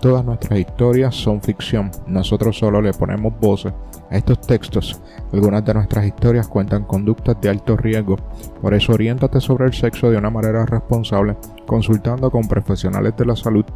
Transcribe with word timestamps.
Todas 0.00 0.24
nuestras 0.24 0.58
historias 0.58 1.14
son 1.14 1.40
ficción, 1.42 1.90
nosotros 2.06 2.56
solo 2.56 2.80
le 2.80 2.94
ponemos 2.94 3.38
voces 3.38 3.74
a 4.10 4.16
estos 4.16 4.40
textos. 4.40 4.98
Algunas 5.30 5.62
de 5.62 5.74
nuestras 5.74 6.06
historias 6.06 6.48
cuentan 6.48 6.84
conductas 6.84 7.38
de 7.38 7.50
alto 7.50 7.76
riesgo, 7.76 8.16
por 8.62 8.72
eso 8.72 8.94
oriéntate 8.94 9.42
sobre 9.42 9.66
el 9.66 9.74
sexo 9.74 10.10
de 10.10 10.16
una 10.16 10.30
manera 10.30 10.64
responsable, 10.64 11.36
consultando 11.66 12.30
con 12.30 12.48
profesionales 12.48 13.14
de 13.14 13.26
la 13.26 13.36
salud. 13.36 13.66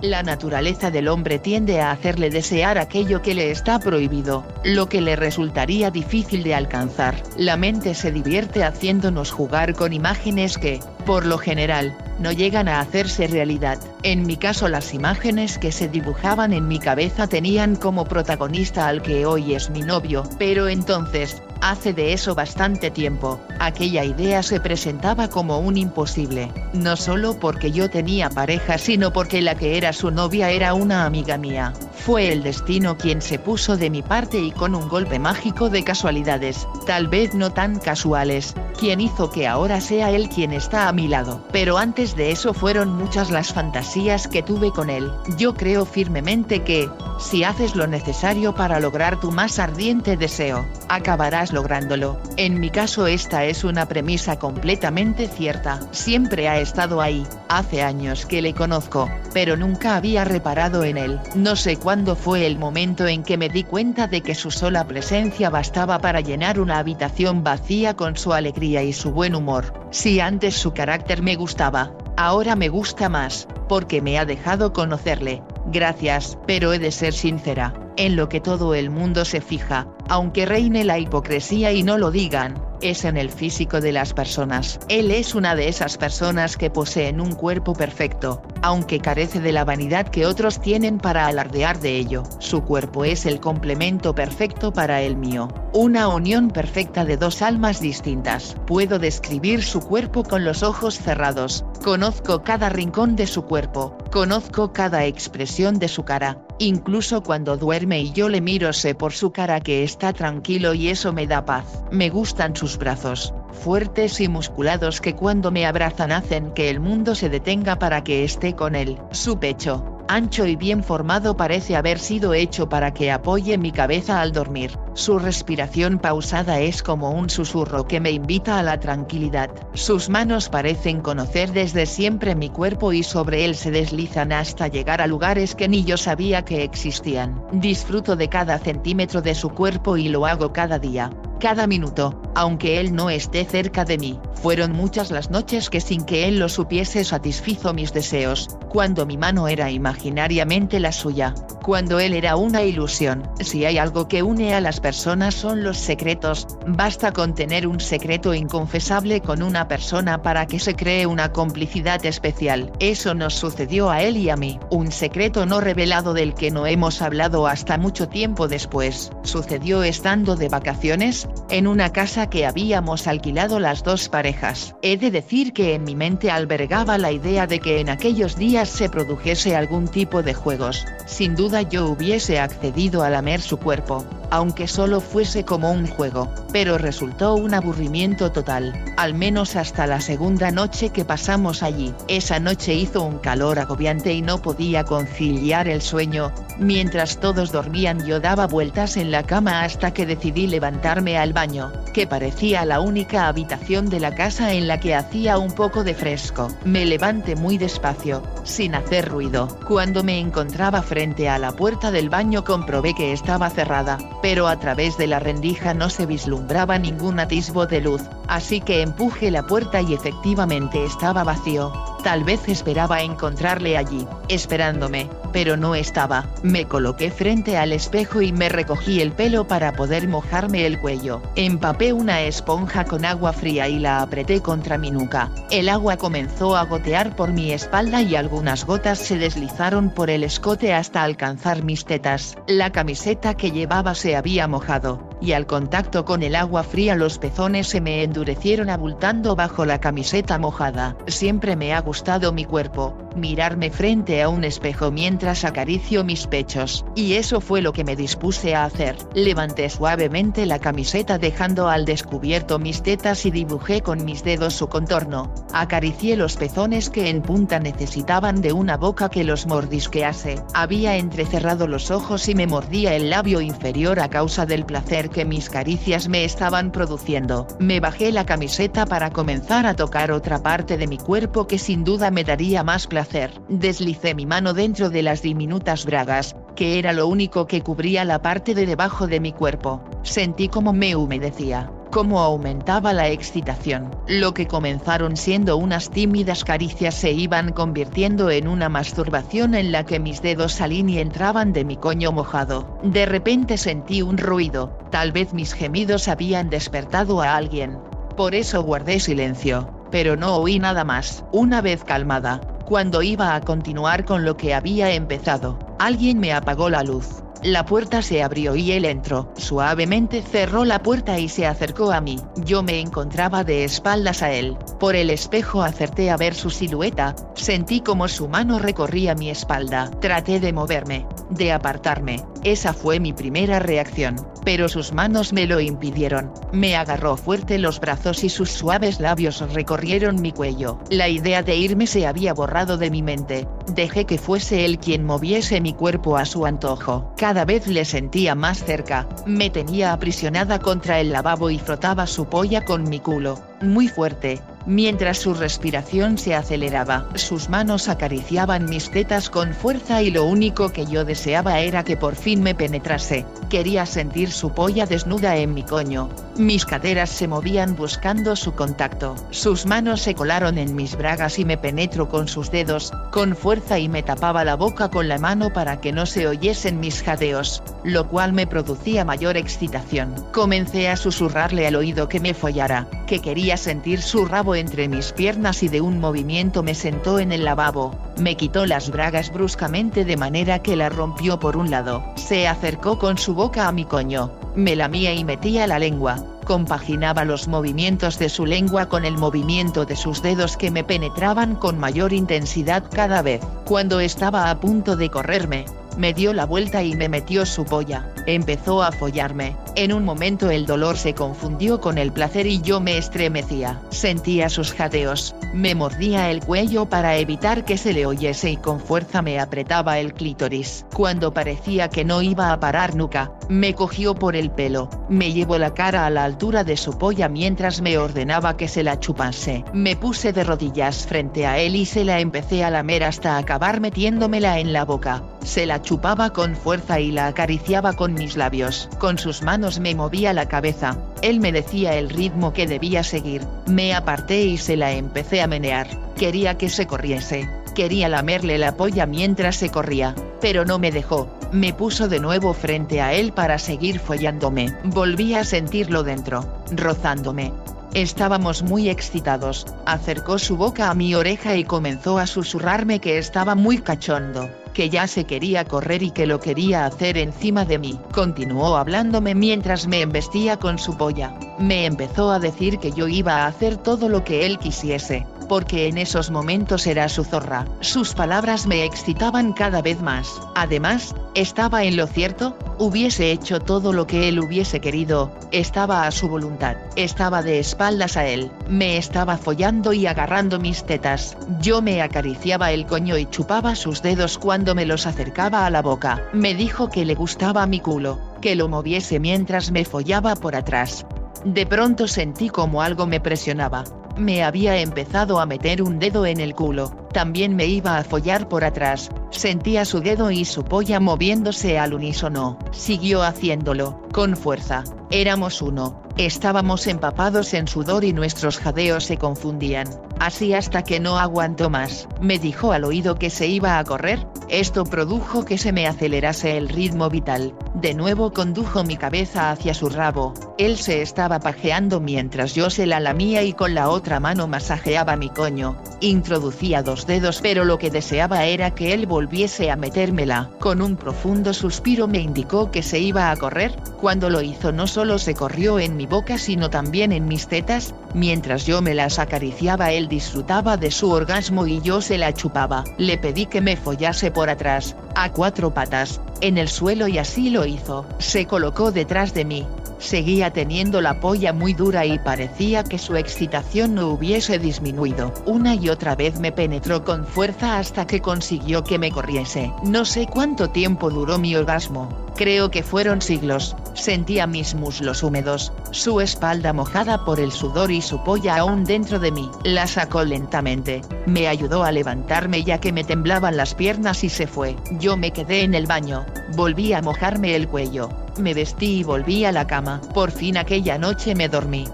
La 0.00 0.22
naturaleza 0.22 0.92
del 0.92 1.08
hombre 1.08 1.40
tiende 1.40 1.80
a 1.80 1.90
hacerle 1.90 2.30
desear 2.30 2.78
aquello 2.78 3.20
que 3.20 3.34
le 3.34 3.50
está 3.50 3.80
prohibido, 3.80 4.46
lo 4.62 4.88
que 4.88 5.00
le 5.00 5.16
resultaría 5.16 5.90
difícil 5.90 6.44
de 6.44 6.54
alcanzar. 6.54 7.20
La 7.36 7.56
mente 7.56 7.94
se 7.94 8.12
divierte 8.12 8.62
haciéndonos 8.62 9.32
jugar 9.32 9.74
con 9.74 9.92
imágenes 9.92 10.56
que, 10.56 10.78
por 11.04 11.26
lo 11.26 11.36
general, 11.36 11.96
no 12.20 12.30
llegan 12.30 12.68
a 12.68 12.78
hacerse 12.78 13.26
realidad. 13.26 13.78
En 14.04 14.24
mi 14.24 14.36
caso 14.36 14.68
las 14.68 14.94
imágenes 14.94 15.58
que 15.58 15.72
se 15.72 15.88
dibujaban 15.88 16.52
en 16.52 16.68
mi 16.68 16.78
cabeza 16.78 17.26
tenían 17.26 17.74
como 17.74 18.04
protagonista 18.04 18.86
al 18.86 19.02
que 19.02 19.26
hoy 19.26 19.54
es 19.54 19.68
mi 19.70 19.80
novio, 19.80 20.22
pero 20.38 20.68
entonces, 20.68 21.42
Hace 21.60 21.92
de 21.92 22.12
eso 22.12 22.36
bastante 22.36 22.90
tiempo, 22.90 23.40
aquella 23.58 24.04
idea 24.04 24.44
se 24.44 24.60
presentaba 24.60 25.28
como 25.28 25.58
un 25.58 25.76
imposible, 25.76 26.52
no 26.72 26.96
solo 26.96 27.38
porque 27.40 27.72
yo 27.72 27.90
tenía 27.90 28.30
pareja 28.30 28.78
sino 28.78 29.12
porque 29.12 29.42
la 29.42 29.56
que 29.56 29.76
era 29.76 29.92
su 29.92 30.12
novia 30.12 30.50
era 30.50 30.74
una 30.74 31.04
amiga 31.04 31.36
mía. 31.36 31.72
Fue 31.92 32.32
el 32.32 32.44
destino 32.44 32.96
quien 32.96 33.20
se 33.20 33.40
puso 33.40 33.76
de 33.76 33.90
mi 33.90 34.02
parte 34.02 34.38
y 34.38 34.52
con 34.52 34.76
un 34.76 34.88
golpe 34.88 35.18
mágico 35.18 35.68
de 35.68 35.82
casualidades, 35.82 36.66
tal 36.86 37.08
vez 37.08 37.34
no 37.34 37.50
tan 37.50 37.80
casuales, 37.80 38.54
quien 38.78 39.00
hizo 39.00 39.30
que 39.30 39.46
ahora 39.48 39.80
sea 39.80 40.10
él 40.10 40.28
quien 40.28 40.52
está 40.52 40.88
a 40.88 40.92
mi 40.92 41.08
lado. 41.08 41.42
Pero 41.50 41.78
antes 41.78 42.14
de 42.14 42.30
eso 42.30 42.54
fueron 42.54 42.94
muchas 42.94 43.30
las 43.30 43.52
fantasías 43.52 44.28
que 44.28 44.42
tuve 44.42 44.70
con 44.70 44.88
él. 44.88 45.10
Yo 45.36 45.54
creo 45.54 45.84
firmemente 45.84 46.62
que, 46.62 46.88
si 47.18 47.42
haces 47.42 47.74
lo 47.74 47.88
necesario 47.88 48.54
para 48.54 48.78
lograr 48.78 49.18
tu 49.18 49.32
más 49.32 49.58
ardiente 49.58 50.16
deseo, 50.16 50.64
acabarás 50.88 51.52
lográndolo. 51.52 52.20
En 52.36 52.60
mi 52.60 52.70
caso 52.70 53.08
esta 53.08 53.44
es 53.44 53.64
una 53.64 53.86
premisa 53.86 54.38
completamente 54.38 55.26
cierta. 55.26 55.80
Siempre 55.90 56.48
ha 56.48 56.60
estado 56.60 57.00
ahí, 57.00 57.26
hace 57.48 57.82
años 57.82 58.26
que 58.26 58.40
le 58.42 58.54
conozco, 58.54 59.10
pero 59.34 59.56
nunca 59.56 59.96
había 59.96 60.24
reparado 60.24 60.84
en 60.84 60.98
él. 60.98 61.20
No 61.34 61.56
sé 61.56 61.76
cuándo 61.76 62.14
fue 62.14 62.46
el 62.46 62.58
momento 62.58 63.08
en 63.08 63.24
que 63.24 63.36
me 63.36 63.48
di 63.48 63.64
cuenta 63.64 64.06
de 64.06 64.20
que 64.20 64.36
su 64.36 64.52
sola 64.52 64.86
presencia 64.86 65.50
bastaba 65.50 65.98
para 65.98 66.20
llenar 66.20 66.60
una 66.60 66.78
habitación 66.78 67.42
vacía 67.42 67.94
con 67.94 68.16
su 68.16 68.32
alegría 68.32 68.67
y 68.76 68.92
su 68.92 69.10
buen 69.10 69.34
humor. 69.34 69.88
Si 69.90 70.20
antes 70.20 70.54
su 70.54 70.72
carácter 70.72 71.22
me 71.22 71.36
gustaba, 71.36 71.92
ahora 72.16 72.56
me 72.56 72.68
gusta 72.68 73.08
más, 73.08 73.48
porque 73.68 74.02
me 74.02 74.18
ha 74.18 74.24
dejado 74.24 74.72
conocerle. 74.72 75.42
Gracias, 75.66 76.38
pero 76.46 76.72
he 76.72 76.78
de 76.78 76.92
ser 76.92 77.14
sincera 77.14 77.74
en 77.98 78.14
lo 78.14 78.28
que 78.28 78.40
todo 78.40 78.74
el 78.74 78.90
mundo 78.90 79.24
se 79.24 79.40
fija, 79.40 79.88
aunque 80.08 80.46
reine 80.46 80.84
la 80.84 80.98
hipocresía 80.98 81.72
y 81.72 81.82
no 81.82 81.98
lo 81.98 82.12
digan, 82.12 82.54
es 82.80 83.04
en 83.04 83.16
el 83.16 83.30
físico 83.30 83.80
de 83.80 83.92
las 83.92 84.12
personas. 84.12 84.78
Él 84.88 85.10
es 85.10 85.34
una 85.34 85.54
de 85.54 85.68
esas 85.68 85.98
personas 85.98 86.56
que 86.56 86.70
poseen 86.70 87.20
un 87.20 87.32
cuerpo 87.32 87.74
perfecto, 87.74 88.42
aunque 88.62 89.00
carece 89.00 89.40
de 89.40 89.52
la 89.52 89.64
vanidad 89.64 90.08
que 90.08 90.26
otros 90.26 90.60
tienen 90.60 90.98
para 90.98 91.26
alardear 91.26 91.80
de 91.80 91.96
ello. 91.96 92.22
Su 92.38 92.62
cuerpo 92.62 93.04
es 93.04 93.26
el 93.26 93.40
complemento 93.40 94.14
perfecto 94.14 94.72
para 94.72 95.02
el 95.02 95.16
mío, 95.16 95.48
una 95.72 96.08
unión 96.08 96.50
perfecta 96.50 97.04
de 97.04 97.16
dos 97.16 97.42
almas 97.42 97.80
distintas. 97.80 98.56
Puedo 98.66 98.98
describir 98.98 99.62
su 99.62 99.80
cuerpo 99.80 100.24
con 100.24 100.44
los 100.44 100.62
ojos 100.62 100.98
cerrados, 100.98 101.64
conozco 101.82 102.42
cada 102.42 102.68
rincón 102.68 103.16
de 103.16 103.26
su 103.26 103.44
cuerpo, 103.44 103.96
conozco 104.10 104.72
cada 104.72 105.04
expresión 105.04 105.78
de 105.78 105.88
su 105.88 106.04
cara, 106.04 106.38
Incluso 106.60 107.22
cuando 107.22 107.56
duerme 107.56 108.00
y 108.00 108.10
yo 108.10 108.28
le 108.28 108.40
miro 108.40 108.72
sé 108.72 108.96
por 108.96 109.12
su 109.12 109.30
cara 109.30 109.60
que 109.60 109.84
está 109.84 110.12
tranquilo 110.12 110.74
y 110.74 110.88
eso 110.88 111.12
me 111.12 111.28
da 111.28 111.44
paz. 111.44 111.84
Me 111.92 112.10
gustan 112.10 112.56
sus 112.56 112.67
brazos, 112.76 113.32
fuertes 113.52 114.20
y 114.20 114.28
musculados 114.28 115.00
que 115.00 115.14
cuando 115.14 115.50
me 115.50 115.64
abrazan 115.64 116.12
hacen 116.12 116.52
que 116.52 116.68
el 116.68 116.80
mundo 116.80 117.14
se 117.14 117.30
detenga 117.30 117.78
para 117.78 118.04
que 118.04 118.24
esté 118.24 118.54
con 118.54 118.74
él. 118.74 118.98
Su 119.12 119.38
pecho, 119.38 120.04
ancho 120.08 120.44
y 120.44 120.56
bien 120.56 120.84
formado 120.84 121.36
parece 121.36 121.76
haber 121.76 121.98
sido 121.98 122.34
hecho 122.34 122.68
para 122.68 122.92
que 122.92 123.10
apoye 123.10 123.56
mi 123.56 123.72
cabeza 123.72 124.20
al 124.20 124.32
dormir. 124.32 124.72
Su 124.98 125.20
respiración 125.20 126.00
pausada 126.00 126.58
es 126.58 126.82
como 126.82 127.12
un 127.12 127.30
susurro 127.30 127.86
que 127.86 128.00
me 128.00 128.10
invita 128.10 128.58
a 128.58 128.64
la 128.64 128.80
tranquilidad. 128.80 129.48
Sus 129.72 130.08
manos 130.08 130.48
parecen 130.48 131.02
conocer 131.02 131.52
desde 131.52 131.86
siempre 131.86 132.34
mi 132.34 132.48
cuerpo 132.48 132.92
y 132.92 133.04
sobre 133.04 133.44
él 133.44 133.54
se 133.54 133.70
deslizan 133.70 134.32
hasta 134.32 134.66
llegar 134.66 135.00
a 135.00 135.06
lugares 135.06 135.54
que 135.54 135.68
ni 135.68 135.84
yo 135.84 135.96
sabía 135.96 136.44
que 136.44 136.64
existían. 136.64 137.40
Disfruto 137.52 138.16
de 138.16 138.28
cada 138.28 138.58
centímetro 138.58 139.22
de 139.22 139.36
su 139.36 139.50
cuerpo 139.50 139.96
y 139.96 140.08
lo 140.08 140.26
hago 140.26 140.52
cada 140.52 140.80
día 140.80 141.10
cada 141.38 141.68
minuto, 141.68 142.20
aunque 142.34 142.80
él 142.80 142.94
no 142.96 143.10
esté 143.10 143.44
cerca 143.44 143.84
de 143.84 143.96
mí. 143.96 144.18
Fueron 144.42 144.72
muchas 144.72 145.12
las 145.12 145.30
noches 145.30 145.70
que 145.70 145.80
sin 145.80 146.04
que 146.04 146.26
él 146.26 146.40
lo 146.40 146.48
supiese 146.48 147.04
satisfizo 147.04 147.72
mis 147.72 147.92
deseos, 147.92 148.48
cuando 148.68 149.06
mi 149.06 149.16
mano 149.16 149.46
era 149.46 149.70
imaginariamente 149.70 150.80
la 150.80 150.90
suya, 150.90 151.34
cuando 151.68 152.00
él 152.00 152.14
era 152.14 152.36
una 152.36 152.62
ilusión. 152.62 153.28
Si 153.40 153.66
hay 153.66 153.76
algo 153.76 154.08
que 154.08 154.22
une 154.22 154.54
a 154.54 154.60
las 154.62 154.80
personas 154.80 155.34
son 155.34 155.62
los 155.62 155.76
secretos, 155.76 156.46
basta 156.66 157.12
con 157.12 157.34
tener 157.34 157.66
un 157.66 157.78
secreto 157.78 158.32
inconfesable 158.32 159.20
con 159.20 159.42
una 159.42 159.68
persona 159.68 160.22
para 160.22 160.46
que 160.46 160.60
se 160.60 160.74
cree 160.74 161.04
una 161.04 161.30
complicidad 161.30 162.06
especial. 162.06 162.72
Eso 162.80 163.12
nos 163.12 163.34
sucedió 163.34 163.90
a 163.90 164.00
él 164.00 164.16
y 164.16 164.30
a 164.30 164.36
mí, 164.36 164.58
un 164.70 164.90
secreto 164.90 165.44
no 165.44 165.60
revelado 165.60 166.14
del 166.14 166.32
que 166.32 166.50
no 166.50 166.66
hemos 166.66 167.02
hablado 167.02 167.46
hasta 167.46 167.76
mucho 167.76 168.08
tiempo 168.08 168.48
después. 168.48 169.10
Sucedió 169.22 169.82
estando 169.82 170.36
de 170.36 170.48
vacaciones, 170.48 171.28
en 171.50 171.66
una 171.66 171.92
casa 171.92 172.30
que 172.30 172.46
habíamos 172.46 173.06
alquilado 173.06 173.60
las 173.60 173.82
dos 173.82 174.08
parejas. 174.08 174.74
He 174.80 174.96
de 174.96 175.10
decir 175.10 175.52
que 175.52 175.74
en 175.74 175.84
mi 175.84 175.94
mente 175.94 176.30
albergaba 176.30 176.96
la 176.96 177.12
idea 177.12 177.46
de 177.46 177.60
que 177.60 177.80
en 177.80 177.90
aquellos 177.90 178.36
días 178.36 178.70
se 178.70 178.88
produjese 178.88 179.54
algún 179.54 179.86
tipo 179.86 180.22
de 180.22 180.32
juegos, 180.32 180.86
sin 181.04 181.34
duda 181.34 181.57
yo 181.62 181.86
hubiese 181.86 182.38
accedido 182.38 183.02
a 183.02 183.10
lamer 183.10 183.40
su 183.40 183.58
cuerpo, 183.58 184.04
aunque 184.30 184.68
solo 184.68 185.00
fuese 185.00 185.44
como 185.44 185.70
un 185.70 185.86
juego, 185.86 186.32
pero 186.52 186.78
resultó 186.78 187.34
un 187.34 187.54
aburrimiento 187.54 188.32
total, 188.32 188.74
al 188.96 189.14
menos 189.14 189.56
hasta 189.56 189.86
la 189.86 190.00
segunda 190.00 190.50
noche 190.50 190.90
que 190.90 191.04
pasamos 191.04 191.62
allí. 191.62 191.94
Esa 192.08 192.40
noche 192.40 192.74
hizo 192.74 193.02
un 193.02 193.18
calor 193.18 193.58
agobiante 193.58 194.12
y 194.12 194.22
no 194.22 194.42
podía 194.42 194.84
conciliar 194.84 195.68
el 195.68 195.82
sueño, 195.82 196.32
mientras 196.58 197.18
todos 197.18 197.52
dormían 197.52 198.04
yo 198.06 198.20
daba 198.20 198.46
vueltas 198.46 198.96
en 198.96 199.10
la 199.10 199.22
cama 199.22 199.62
hasta 199.62 199.92
que 199.92 200.06
decidí 200.06 200.46
levantarme 200.46 201.18
al 201.18 201.32
baño, 201.32 201.72
que 201.92 202.06
parecía 202.06 202.64
la 202.64 202.80
única 202.80 203.28
habitación 203.28 203.88
de 203.88 204.00
la 204.00 204.14
casa 204.14 204.52
en 204.52 204.68
la 204.68 204.80
que 204.80 204.94
hacía 204.94 205.38
un 205.38 205.52
poco 205.52 205.84
de 205.84 205.94
fresco. 205.94 206.48
Me 206.64 206.84
levanté 206.84 207.36
muy 207.36 207.58
despacio, 207.58 208.22
sin 208.44 208.74
hacer 208.74 209.08
ruido. 209.08 209.48
Cuando 209.66 210.02
me 210.02 210.18
encontraba 210.18 210.82
frente 210.82 211.28
a 211.28 211.38
la 211.38 211.52
puerta 211.52 211.90
del 211.90 212.08
baño 212.08 212.44
comprobé 212.44 212.94
que 212.94 213.12
estaba 213.12 213.50
cerrada, 213.50 213.98
pero 214.22 214.48
a 214.48 214.58
través 214.58 214.96
de 214.98 215.06
la 215.06 215.20
rendija 215.20 215.74
no 215.74 215.90
se 215.90 216.06
vislumbraba 216.06 216.78
ningún 216.78 217.20
atisbo 217.20 217.66
de 217.66 217.80
luz, 217.80 218.02
así 218.28 218.60
que 218.60 218.82
empujé 218.82 219.30
la 219.30 219.46
puerta 219.46 219.80
y 219.80 219.94
efectivamente 219.94 220.84
estaba 220.84 221.24
vacío. 221.24 221.72
Tal 222.04 222.22
vez 222.22 222.48
esperaba 222.48 223.02
encontrarle 223.02 223.76
allí, 223.76 224.06
esperándome, 224.28 225.10
pero 225.32 225.56
no 225.56 225.74
estaba. 225.74 226.26
Me 226.42 226.64
coloqué 226.64 227.10
frente 227.10 227.56
al 227.56 227.72
espejo 227.72 228.22
y 228.22 228.32
me 228.32 228.48
recogí 228.48 229.00
el 229.00 229.12
pelo 229.12 229.46
para 229.48 229.72
poder 229.72 230.06
mojarme 230.08 230.64
el 230.64 230.80
cuello. 230.80 231.20
Empapé 231.34 231.92
una 231.92 232.22
esponja 232.22 232.84
con 232.84 233.04
agua 233.04 233.32
fría 233.32 233.68
y 233.68 233.80
la 233.80 234.00
apreté 234.00 234.40
contra 234.40 234.78
mi 234.78 234.90
nuca. 234.90 235.30
El 235.50 235.68
agua 235.68 235.96
comenzó 235.96 236.56
a 236.56 236.64
gotear 236.64 237.16
por 237.16 237.32
mi 237.32 237.52
espalda 237.52 238.00
y 238.00 238.14
algunas 238.14 238.64
gotas 238.64 238.98
se 238.98 239.18
deslizaron 239.18 239.90
por 239.90 240.08
el 240.08 240.22
escote 240.22 240.72
hasta 240.72 241.02
alcanzar 241.02 241.64
mis 241.64 241.84
tetas. 241.84 242.38
La 242.46 242.70
camiseta 242.70 243.34
que 243.34 243.50
llevaba 243.50 243.94
se 243.94 244.16
había 244.16 244.46
mojado, 244.46 245.08
y 245.20 245.32
al 245.32 245.46
contacto 245.46 246.04
con 246.04 246.22
el 246.22 246.36
agua 246.36 246.62
fría 246.62 246.94
los 246.94 247.18
pezones 247.18 247.66
se 247.66 247.80
me 247.80 248.02
endurecieron 248.18 248.68
abultando 248.68 249.36
bajo 249.36 249.64
la 249.64 249.78
camiseta 249.78 250.38
mojada. 250.38 250.96
Siempre 251.06 251.54
me 251.54 251.72
ha 251.72 251.80
gustado 251.80 252.32
mi 252.32 252.44
cuerpo, 252.44 252.96
mirarme 253.14 253.70
frente 253.70 254.20
a 254.22 254.28
un 254.28 254.42
espejo 254.42 254.90
mientras 254.90 255.44
acaricio 255.44 256.02
mis 256.02 256.26
pechos, 256.26 256.84
y 256.96 257.12
eso 257.12 257.40
fue 257.40 257.62
lo 257.62 257.72
que 257.72 257.84
me 257.84 257.94
dispuse 257.94 258.56
a 258.56 258.64
hacer. 258.64 258.96
Levanté 259.14 259.70
suavemente 259.70 260.46
la 260.46 260.58
camiseta 260.58 261.18
dejando 261.18 261.68
al 261.68 261.84
descubierto 261.84 262.58
mis 262.58 262.82
tetas 262.82 263.24
y 263.24 263.30
dibujé 263.30 263.82
con 263.82 264.04
mis 264.04 264.24
dedos 264.24 264.54
su 264.54 264.66
contorno. 264.66 265.32
Acaricié 265.52 266.16
los 266.16 266.36
pezones 266.36 266.90
que 266.90 267.10
en 267.10 267.22
punta 267.22 267.60
necesitaban 267.60 268.40
de 268.40 268.52
una 268.52 268.76
boca 268.76 269.10
que 269.10 269.22
los 269.22 269.46
mordisquease. 269.46 270.42
Había 270.54 270.96
entrecerrado 270.96 271.68
los 271.68 271.92
ojos 271.92 272.28
y 272.28 272.34
me 272.34 272.48
mordía 272.48 272.96
el 272.96 273.10
labio 273.10 273.40
inferior 273.40 274.00
a 274.00 274.10
causa 274.10 274.44
del 274.44 274.64
placer 274.64 275.08
que 275.08 275.24
mis 275.24 275.48
caricias 275.48 276.08
me 276.08 276.24
estaban 276.24 276.72
produciendo. 276.72 277.46
Me 277.60 277.78
bajé 277.78 278.07
la 278.12 278.26
camiseta 278.26 278.86
para 278.86 279.10
comenzar 279.10 279.66
a 279.66 279.74
tocar 279.74 280.12
otra 280.12 280.42
parte 280.42 280.76
de 280.76 280.86
mi 280.86 280.98
cuerpo 280.98 281.46
que 281.46 281.58
sin 281.58 281.84
duda 281.84 282.10
me 282.10 282.24
daría 282.24 282.62
más 282.62 282.86
placer. 282.86 283.30
Deslicé 283.48 284.14
mi 284.14 284.26
mano 284.26 284.54
dentro 284.54 284.90
de 284.90 285.02
las 285.02 285.22
diminutas 285.22 285.84
bragas, 285.84 286.36
que 286.56 286.78
era 286.78 286.92
lo 286.92 287.06
único 287.06 287.46
que 287.46 287.62
cubría 287.62 288.04
la 288.04 288.22
parte 288.22 288.54
de 288.54 288.66
debajo 288.66 289.06
de 289.06 289.20
mi 289.20 289.32
cuerpo. 289.32 289.82
Sentí 290.02 290.48
como 290.48 290.72
me 290.72 290.96
humedecía 290.96 291.70
cómo 291.90 292.20
aumentaba 292.20 292.92
la 292.92 293.08
excitación. 293.08 293.90
Lo 294.06 294.34
que 294.34 294.46
comenzaron 294.46 295.16
siendo 295.16 295.56
unas 295.56 295.90
tímidas 295.90 296.44
caricias 296.44 296.94
se 296.94 297.12
iban 297.12 297.52
convirtiendo 297.52 298.30
en 298.30 298.48
una 298.48 298.68
masturbación 298.68 299.54
en 299.54 299.72
la 299.72 299.84
que 299.84 299.98
mis 299.98 300.22
dedos 300.22 300.52
salían 300.52 300.88
y 300.88 300.98
entraban 300.98 301.52
de 301.52 301.64
mi 301.64 301.76
coño 301.76 302.12
mojado. 302.12 302.78
De 302.82 303.06
repente 303.06 303.56
sentí 303.56 304.02
un 304.02 304.18
ruido, 304.18 304.78
tal 304.90 305.12
vez 305.12 305.32
mis 305.32 305.54
gemidos 305.54 306.08
habían 306.08 306.50
despertado 306.50 307.22
a 307.22 307.36
alguien. 307.36 307.78
Por 308.18 308.34
eso 308.34 308.62
guardé 308.62 309.00
silencio 309.00 309.78
pero 309.90 310.16
no 310.16 310.36
oí 310.36 310.58
nada 310.58 310.84
más. 310.84 311.24
Una 311.32 311.60
vez 311.60 311.84
calmada, 311.84 312.40
cuando 312.64 313.02
iba 313.02 313.34
a 313.34 313.40
continuar 313.40 314.04
con 314.04 314.24
lo 314.24 314.36
que 314.36 314.54
había 314.54 314.92
empezado, 314.92 315.58
alguien 315.78 316.18
me 316.18 316.32
apagó 316.32 316.70
la 316.70 316.82
luz. 316.82 317.22
La 317.42 317.64
puerta 317.64 318.02
se 318.02 318.22
abrió 318.24 318.56
y 318.56 318.72
él 318.72 318.84
entró. 318.84 319.32
Suavemente 319.36 320.22
cerró 320.22 320.64
la 320.64 320.82
puerta 320.82 321.20
y 321.20 321.28
se 321.28 321.46
acercó 321.46 321.92
a 321.92 322.00
mí. 322.00 322.18
Yo 322.44 322.64
me 322.64 322.80
encontraba 322.80 323.44
de 323.44 323.62
espaldas 323.62 324.24
a 324.24 324.32
él. 324.32 324.56
Por 324.80 324.96
el 324.96 325.08
espejo 325.10 325.62
acerté 325.62 326.10
a 326.10 326.16
ver 326.16 326.34
su 326.34 326.50
silueta, 326.50 327.14
sentí 327.34 327.80
como 327.80 328.08
su 328.08 328.28
mano 328.28 328.58
recorría 328.58 329.14
mi 329.14 329.30
espalda. 329.30 329.88
Traté 330.00 330.40
de 330.40 330.52
moverme, 330.52 331.06
de 331.30 331.52
apartarme. 331.52 332.24
Esa 332.44 332.72
fue 332.72 333.00
mi 333.00 333.12
primera 333.12 333.58
reacción, 333.58 334.16
pero 334.44 334.68
sus 334.68 334.92
manos 334.92 335.32
me 335.32 335.46
lo 335.46 335.60
impidieron. 335.60 336.32
Me 336.52 336.76
agarró 336.76 337.16
fuerte 337.16 337.58
los 337.58 337.80
brazos 337.80 338.24
y 338.24 338.28
sus 338.28 338.50
suaves 338.50 339.00
labios 339.00 339.40
recorrieron 339.52 340.20
mi 340.20 340.32
cuello. 340.32 340.78
La 340.90 341.08
idea 341.08 341.42
de 341.42 341.56
irme 341.56 341.86
se 341.86 342.06
había 342.06 342.32
borrado 342.34 342.78
de 342.78 342.90
mi 342.90 343.02
mente. 343.02 343.48
Dejé 343.74 344.04
que 344.04 344.18
fuese 344.18 344.64
él 344.64 344.78
quien 344.78 345.04
moviese 345.04 345.60
mi 345.60 345.74
cuerpo 345.74 346.16
a 346.16 346.24
su 346.24 346.46
antojo. 346.46 347.12
Cada 347.16 347.44
vez 347.44 347.66
le 347.66 347.84
sentía 347.84 348.34
más 348.34 348.64
cerca. 348.64 349.08
Me 349.26 349.50
tenía 349.50 349.92
aprisionada 349.92 350.58
contra 350.60 351.00
el 351.00 351.12
lavabo 351.12 351.50
y 351.50 351.58
frotaba 351.58 352.06
su 352.06 352.26
polla 352.26 352.64
con 352.64 352.88
mi 352.88 353.00
culo, 353.00 353.40
muy 353.60 353.88
fuerte, 353.88 354.40
Mientras 354.68 355.16
su 355.16 355.32
respiración 355.32 356.18
se 356.18 356.34
aceleraba, 356.34 357.06
sus 357.14 357.48
manos 357.48 357.88
acariciaban 357.88 358.66
mis 358.66 358.90
tetas 358.90 359.30
con 359.30 359.54
fuerza 359.54 360.02
y 360.02 360.10
lo 360.10 360.26
único 360.26 360.74
que 360.74 360.84
yo 360.84 361.06
deseaba 361.06 361.60
era 361.60 361.84
que 361.84 361.96
por 361.96 362.14
fin 362.14 362.42
me 362.42 362.54
penetrase. 362.54 363.24
Quería 363.48 363.86
sentir 363.86 364.30
su 364.30 364.52
polla 364.52 364.84
desnuda 364.84 365.38
en 365.38 365.54
mi 365.54 365.62
coño. 365.62 366.10
Mis 366.36 366.66
caderas 366.66 367.08
se 367.08 367.26
movían 367.26 367.76
buscando 367.76 368.36
su 368.36 368.52
contacto. 368.52 369.16
Sus 369.30 369.64
manos 369.64 370.02
se 370.02 370.14
colaron 370.14 370.58
en 370.58 370.76
mis 370.76 370.96
bragas 370.96 371.38
y 371.38 371.46
me 371.46 371.56
penetró 371.56 372.10
con 372.10 372.28
sus 372.28 372.50
dedos, 372.50 372.92
con 373.10 373.34
fuerza 373.36 373.78
y 373.78 373.88
me 373.88 374.02
tapaba 374.02 374.44
la 374.44 374.54
boca 374.54 374.90
con 374.90 375.08
la 375.08 375.18
mano 375.18 375.50
para 375.50 375.80
que 375.80 375.92
no 375.92 376.04
se 376.04 376.28
oyesen 376.28 376.78
mis 376.78 377.02
jadeos, 377.02 377.62
lo 377.84 378.06
cual 378.08 378.34
me 378.34 378.46
producía 378.46 379.06
mayor 379.06 379.38
excitación. 379.38 380.14
Comencé 380.30 380.90
a 380.90 380.96
susurrarle 380.96 381.66
al 381.66 381.74
oído 381.74 382.10
que 382.10 382.20
me 382.20 382.34
follara, 382.34 382.86
que 383.06 383.20
quería 383.20 383.56
sentir 383.56 384.02
su 384.02 384.26
rabo 384.26 384.57
entre 384.58 384.88
mis 384.88 385.12
piernas 385.12 385.62
y 385.62 385.68
de 385.68 385.80
un 385.80 386.00
movimiento 386.00 386.62
me 386.62 386.74
sentó 386.74 387.18
en 387.18 387.32
el 387.32 387.44
lavabo, 387.44 387.98
me 388.18 388.36
quitó 388.36 388.66
las 388.66 388.90
bragas 388.90 389.32
bruscamente 389.32 390.04
de 390.04 390.16
manera 390.16 390.60
que 390.60 390.76
la 390.76 390.88
rompió 390.88 391.38
por 391.38 391.56
un 391.56 391.70
lado, 391.70 392.04
se 392.16 392.46
acercó 392.46 392.98
con 392.98 393.18
su 393.18 393.34
boca 393.34 393.68
a 393.68 393.72
mi 393.72 393.84
coño, 393.84 394.32
me 394.54 394.76
lamía 394.76 395.14
y 395.14 395.24
metía 395.24 395.66
la 395.66 395.78
lengua, 395.78 396.16
compaginaba 396.48 397.26
los 397.26 397.46
movimientos 397.46 398.18
de 398.18 398.30
su 398.30 398.46
lengua 398.46 398.86
con 398.86 399.04
el 399.04 399.18
movimiento 399.18 399.84
de 399.84 399.96
sus 399.96 400.22
dedos 400.22 400.56
que 400.56 400.70
me 400.70 400.82
penetraban 400.82 401.54
con 401.54 401.78
mayor 401.78 402.14
intensidad 402.14 402.84
cada 402.90 403.20
vez. 403.20 403.42
Cuando 403.66 404.00
estaba 404.00 404.48
a 404.50 404.58
punto 404.58 404.96
de 404.96 405.10
correrme, 405.10 405.66
me 405.98 406.14
dio 406.14 406.32
la 406.32 406.46
vuelta 406.46 406.82
y 406.82 406.94
me 406.94 407.08
metió 407.08 407.44
su 407.44 407.64
polla, 407.64 408.06
empezó 408.26 408.82
a 408.82 408.92
follarme, 408.92 409.56
en 409.74 409.92
un 409.92 410.04
momento 410.04 410.50
el 410.50 410.66
dolor 410.66 410.96
se 410.96 411.14
confundió 411.14 411.80
con 411.80 411.98
el 411.98 412.12
placer 412.12 412.46
y 412.46 412.60
yo 412.60 412.80
me 412.80 412.98
estremecía, 412.98 413.80
sentía 413.90 414.48
sus 414.48 414.72
jadeos, 414.72 415.34
me 415.52 415.74
mordía 415.74 416.30
el 416.30 416.40
cuello 416.40 416.86
para 416.86 417.16
evitar 417.16 417.64
que 417.64 417.76
se 417.78 417.92
le 417.92 418.06
oyese 418.06 418.50
y 418.50 418.56
con 418.56 418.80
fuerza 418.80 419.22
me 419.22 419.38
apretaba 419.38 419.98
el 419.98 420.14
clítoris. 420.14 420.86
Cuando 420.94 421.32
parecía 421.32 421.88
que 421.88 422.04
no 422.04 422.22
iba 422.22 422.52
a 422.52 422.60
parar 422.60 422.94
nunca, 422.94 423.32
me 423.48 423.74
cogió 423.74 424.14
por 424.14 424.36
el 424.36 424.50
pelo, 424.50 424.90
me 425.08 425.32
llevó 425.32 425.58
la 425.58 425.74
cara 425.74 426.06
a 426.06 426.10
la 426.10 426.24
altura 426.24 426.64
de 426.64 426.76
su 426.76 426.98
polla 426.98 427.28
mientras 427.28 427.80
me 427.80 427.98
ordenaba 427.98 428.56
que 428.56 428.68
se 428.68 428.82
la 428.82 429.00
chupase. 429.00 429.64
Me 429.72 429.96
puse 429.96 430.32
de 430.32 430.44
rodillas 430.44 431.06
frente 431.06 431.46
a 431.46 431.58
él 431.58 431.76
y 431.76 431.86
se 431.86 432.04
la 432.04 432.20
empecé 432.20 432.64
a 432.64 432.70
lamer 432.70 433.04
hasta 433.04 433.36
acabar 433.36 433.80
metiéndomela 433.80 434.58
en 434.58 434.72
la 434.72 434.84
boca. 434.84 435.22
Se 435.44 435.66
la 435.66 435.80
chupaba 435.88 436.34
con 436.34 436.54
fuerza 436.54 437.00
y 437.00 437.10
la 437.12 437.28
acariciaba 437.28 437.94
con 437.94 438.12
mis 438.12 438.36
labios. 438.36 438.90
Con 438.98 439.16
sus 439.16 439.40
manos 439.40 439.80
me 439.80 439.94
movía 439.94 440.34
la 440.34 440.46
cabeza. 440.46 440.98
Él 441.22 441.40
me 441.40 441.50
decía 441.50 441.94
el 441.94 442.10
ritmo 442.10 442.52
que 442.52 442.66
debía 442.66 443.02
seguir. 443.02 443.40
Me 443.64 443.94
aparté 443.94 444.42
y 444.42 444.58
se 444.58 444.76
la 444.76 444.92
empecé 444.92 445.40
a 445.40 445.46
menear. 445.46 445.88
Quería 446.14 446.58
que 446.58 446.68
se 446.68 446.86
corriese. 446.86 447.48
Quería 447.74 448.10
lamerle 448.10 448.58
la 448.58 448.76
polla 448.76 449.06
mientras 449.06 449.56
se 449.56 449.70
corría, 449.70 450.14
pero 450.42 450.66
no 450.66 450.78
me 450.78 450.92
dejó. 450.92 451.30
Me 451.52 451.72
puso 451.72 452.06
de 452.06 452.20
nuevo 452.20 452.52
frente 452.52 453.00
a 453.00 453.14
él 453.14 453.32
para 453.32 453.58
seguir 453.58 453.98
follándome. 453.98 454.74
Volví 454.84 455.32
a 455.36 455.44
sentirlo 455.44 456.02
dentro, 456.02 456.44
rozándome. 456.70 457.50
Estábamos 457.94 458.62
muy 458.62 458.90
excitados, 458.90 459.64
acercó 459.86 460.38
su 460.38 460.58
boca 460.58 460.90
a 460.90 460.94
mi 460.94 461.14
oreja 461.14 461.56
y 461.56 461.64
comenzó 461.64 462.18
a 462.18 462.26
susurrarme 462.26 463.00
que 463.00 463.16
estaba 463.16 463.54
muy 463.54 463.78
cachondo 463.78 464.50
que 464.78 464.90
ya 464.90 465.08
se 465.08 465.24
quería 465.24 465.64
correr 465.64 466.04
y 466.04 466.12
que 466.12 466.28
lo 466.28 466.38
quería 466.38 466.86
hacer 466.86 467.18
encima 467.18 467.64
de 467.64 467.80
mí. 467.80 467.98
Continuó 468.12 468.76
hablándome 468.76 469.34
mientras 469.34 469.88
me 469.88 470.02
embestía 470.02 470.56
con 470.56 470.78
su 470.78 470.96
polla. 470.96 471.34
Me 471.58 471.84
empezó 471.84 472.30
a 472.30 472.38
decir 472.38 472.78
que 472.78 472.92
yo 472.92 473.08
iba 473.08 473.38
a 473.38 473.48
hacer 473.48 473.76
todo 473.76 474.08
lo 474.08 474.22
que 474.22 474.46
él 474.46 474.60
quisiese, 474.60 475.26
porque 475.48 475.88
en 475.88 475.98
esos 475.98 476.30
momentos 476.30 476.86
era 476.86 477.08
su 477.08 477.24
zorra. 477.24 477.64
Sus 477.80 478.14
palabras 478.14 478.68
me 478.68 478.84
excitaban 478.84 479.52
cada 479.52 479.82
vez 479.82 480.00
más. 480.00 480.40
Además, 480.54 481.12
estaba 481.34 481.82
en 481.82 481.96
lo 481.96 482.06
cierto, 482.06 482.56
hubiese 482.78 483.32
hecho 483.32 483.60
todo 483.60 483.92
lo 483.92 484.06
que 484.06 484.28
él 484.28 484.38
hubiese 484.40 484.80
querido, 484.80 485.32
estaba 485.50 486.06
a 486.06 486.10
su 486.10 486.28
voluntad, 486.28 486.76
estaba 486.96 487.42
de 487.42 487.58
espaldas 487.58 488.16
a 488.16 488.26
él, 488.26 488.50
me 488.68 488.96
estaba 488.96 489.36
follando 489.36 489.92
y 489.92 490.06
agarrando 490.06 490.58
mis 490.58 490.84
tetas, 490.84 491.36
yo 491.60 491.82
me 491.82 492.02
acariciaba 492.02 492.70
el 492.72 492.86
coño 492.86 493.18
y 493.18 493.26
chupaba 493.26 493.74
sus 493.74 494.02
dedos 494.02 494.38
cuando 494.38 494.74
me 494.74 494.86
los 494.86 495.06
acercaba 495.06 495.66
a 495.66 495.70
la 495.70 495.82
boca, 495.82 496.22
me 496.32 496.54
dijo 496.54 496.88
que 496.88 497.04
le 497.04 497.14
gustaba 497.14 497.66
mi 497.66 497.80
culo, 497.80 498.18
que 498.40 498.54
lo 498.54 498.68
moviese 498.68 499.18
mientras 499.20 499.70
me 499.70 499.84
follaba 499.84 500.36
por 500.36 500.54
atrás. 500.54 501.06
De 501.44 501.66
pronto 501.66 502.08
sentí 502.08 502.48
como 502.48 502.82
algo 502.82 503.06
me 503.06 503.20
presionaba. 503.20 503.84
Me 504.16 504.42
había 504.42 504.76
empezado 504.78 505.38
a 505.38 505.46
meter 505.46 505.80
un 505.80 506.00
dedo 506.00 506.26
en 506.26 506.40
el 506.40 506.54
culo, 506.54 506.90
también 507.12 507.54
me 507.54 507.66
iba 507.66 507.98
a 507.98 508.04
follar 508.04 508.48
por 508.48 508.64
atrás, 508.64 509.10
sentía 509.30 509.84
su 509.84 510.00
dedo 510.00 510.30
y 510.30 510.44
su 510.44 510.64
polla 510.64 511.00
moviéndose 511.00 511.78
al 511.78 511.94
unísono, 511.94 512.58
siguió 512.72 513.22
haciéndolo, 513.22 514.00
con 514.12 514.36
fuerza, 514.36 514.84
Éramos 515.10 515.62
uno, 515.62 516.02
estábamos 516.18 516.86
empapados 516.86 517.54
en 517.54 517.66
sudor 517.66 518.04
y 518.04 518.12
nuestros 518.12 518.58
jadeos 518.58 519.04
se 519.04 519.16
confundían, 519.16 519.88
así 520.18 520.52
hasta 520.52 520.82
que 520.82 521.00
no 521.00 521.18
aguantó 521.18 521.70
más, 521.70 522.08
me 522.20 522.38
dijo 522.38 522.72
al 522.72 522.84
oído 522.84 523.14
que 523.14 523.30
se 523.30 523.46
iba 523.46 523.78
a 523.78 523.84
correr, 523.84 524.26
esto 524.50 524.84
produjo 524.84 525.46
que 525.46 525.56
se 525.56 525.72
me 525.72 525.86
acelerase 525.86 526.58
el 526.58 526.68
ritmo 526.68 527.08
vital, 527.08 527.54
de 527.74 527.94
nuevo 527.94 528.32
condujo 528.32 528.84
mi 528.84 528.98
cabeza 528.98 529.50
hacia 529.50 529.72
su 529.72 529.88
rabo, 529.88 530.34
él 530.58 530.76
se 530.76 531.00
estaba 531.00 531.38
pajeando 531.38 532.00
mientras 532.00 532.54
yo 532.54 532.68
se 532.68 532.84
la 532.84 533.00
lamía 533.00 533.44
y 533.44 533.54
con 533.54 533.74
la 533.74 533.88
otra 533.88 534.20
mano 534.20 534.46
masajeaba 534.46 535.16
mi 535.16 535.30
coño, 535.30 535.76
introducía 536.00 536.82
dos 536.82 537.06
dedos 537.06 537.40
pero 537.40 537.64
lo 537.64 537.78
que 537.78 537.90
deseaba 537.90 538.44
era 538.44 538.74
que 538.74 538.92
él 538.92 539.06
volviese 539.06 539.70
a 539.70 539.76
metérmela, 539.76 540.50
con 540.58 540.82
un 540.82 540.96
profundo 540.96 541.54
suspiro 541.54 542.08
me 542.08 542.20
indicó 542.20 542.70
que 542.70 542.82
se 542.82 542.98
iba 542.98 543.30
a 543.30 543.36
correr, 543.36 543.74
cuando 544.00 544.28
lo 544.28 544.42
hizo 544.42 544.72
no 544.72 544.86
solo 544.98 545.20
se 545.20 545.34
corrió 545.34 545.78
en 545.78 545.96
mi 545.96 546.06
boca 546.06 546.38
sino 546.38 546.70
también 546.70 547.12
en 547.12 547.28
mis 547.28 547.46
tetas, 547.46 547.94
mientras 548.14 548.66
yo 548.66 548.82
me 548.82 548.94
las 548.94 549.20
acariciaba 549.20 549.92
él 549.92 550.08
disfrutaba 550.08 550.76
de 550.76 550.90
su 550.90 551.12
orgasmo 551.12 551.68
y 551.68 551.80
yo 551.80 552.00
se 552.00 552.18
la 552.18 552.34
chupaba. 552.34 552.82
Le 552.96 553.16
pedí 553.16 553.46
que 553.46 553.60
me 553.60 553.76
follase 553.76 554.32
por 554.32 554.50
atrás, 554.50 554.96
a 555.14 555.30
cuatro 555.30 555.72
patas, 555.72 556.20
en 556.40 556.58
el 556.58 556.68
suelo 556.68 557.06
y 557.06 557.18
así 557.18 557.48
lo 557.48 557.64
hizo. 557.64 558.06
Se 558.18 558.46
colocó 558.46 558.90
detrás 558.90 559.34
de 559.34 559.44
mí. 559.44 559.66
Seguía 559.98 560.52
teniendo 560.52 561.00
la 561.00 561.20
polla 561.20 561.52
muy 561.52 561.74
dura 561.74 562.06
y 562.06 562.18
parecía 562.18 562.84
que 562.84 562.98
su 562.98 563.16
excitación 563.16 563.94
no 563.94 564.08
hubiese 564.08 564.58
disminuido. 564.58 565.32
Una 565.44 565.74
y 565.74 565.88
otra 565.88 566.14
vez 566.14 566.38
me 566.38 566.52
penetró 566.52 567.04
con 567.04 567.24
fuerza 567.24 567.78
hasta 567.78 568.06
que 568.06 568.20
consiguió 568.20 568.84
que 568.84 568.98
me 568.98 569.10
corriese. 569.10 569.72
No 569.84 570.04
sé 570.04 570.26
cuánto 570.26 570.70
tiempo 570.70 571.10
duró 571.10 571.38
mi 571.38 571.54
orgasmo. 571.56 572.08
Creo 572.36 572.70
que 572.70 572.84
fueron 572.84 573.20
siglos. 573.20 573.74
Sentía 573.98 574.46
mis 574.46 574.76
muslos 574.76 575.24
húmedos, 575.24 575.72
su 575.90 576.20
espalda 576.20 576.72
mojada 576.72 577.24
por 577.24 577.40
el 577.40 577.50
sudor 577.50 577.90
y 577.90 578.00
su 578.00 578.22
polla 578.22 578.56
aún 578.56 578.84
dentro 578.84 579.18
de 579.18 579.32
mí. 579.32 579.50
La 579.64 579.88
sacó 579.88 580.22
lentamente. 580.22 581.00
Me 581.26 581.48
ayudó 581.48 581.82
a 581.82 581.90
levantarme 581.90 582.62
ya 582.62 582.78
que 582.78 582.92
me 582.92 583.02
temblaban 583.02 583.56
las 583.56 583.74
piernas 583.74 584.22
y 584.22 584.28
se 584.28 584.46
fue. 584.46 584.76
Yo 585.00 585.16
me 585.16 585.32
quedé 585.32 585.62
en 585.62 585.74
el 585.74 585.86
baño. 585.86 586.24
Volví 586.54 586.92
a 586.92 587.02
mojarme 587.02 587.56
el 587.56 587.66
cuello. 587.66 588.08
Me 588.38 588.54
vestí 588.54 589.00
y 589.00 589.02
volví 589.02 589.44
a 589.44 589.50
la 589.50 589.66
cama. 589.66 590.00
Por 590.14 590.30
fin 590.30 590.58
aquella 590.58 590.96
noche 590.96 591.34
me 591.34 591.48
dormí. 591.48 591.84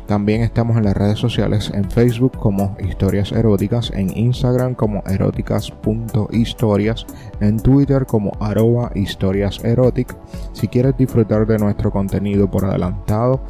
también 0.06 0.42
estamos 0.42 0.78
en 0.78 0.84
las 0.84 0.96
redes 0.96 1.20
sociales 1.20 1.72
en 1.74 1.90
Facebook 1.90 2.38
como 2.38 2.76
Historias 2.80 3.32
Eróticas, 3.32 3.92
en 3.94 4.16
Instagram 4.18 4.76
como 4.76 5.04
eróticas.historias, 5.06 7.06
en 7.40 7.60
Twitter 7.60 8.06
como 8.06 8.32
arroba 8.40 8.92
historias 8.96 9.62
Si 10.54 10.68
quieres 10.68 10.98
disfrutar 10.98 11.48
de 11.48 11.58
nuestro 11.58 11.92
contenido 11.92 12.50
por 12.50 12.66
adelantado 12.66 13.42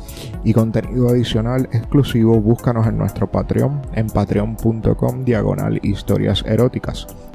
y 0.43 0.53
contenido 0.53 1.09
adicional 1.09 1.67
exclusivo, 1.71 2.39
búscanos 2.39 2.87
en 2.87 2.97
nuestro 2.97 3.29
Patreon 3.29 3.81
en 3.93 4.07
patreon.com 4.07 5.23
diagonal 5.23 5.79
historias 5.83 6.43
eróticas. 6.45 7.07